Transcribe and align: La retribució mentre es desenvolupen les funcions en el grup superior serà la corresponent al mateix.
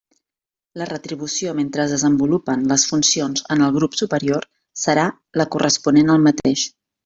La 0.81 0.85
retribució 0.89 1.53
mentre 1.59 1.83
es 1.83 1.93
desenvolupen 1.95 2.65
les 2.73 2.87
funcions 2.93 3.45
en 3.57 3.63
el 3.67 3.77
grup 3.77 4.01
superior 4.03 4.49
serà 4.87 5.05
la 5.43 5.49
corresponent 5.57 6.15
al 6.17 6.29
mateix. 6.29 6.67